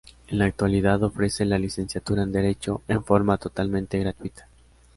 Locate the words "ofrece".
1.03-1.45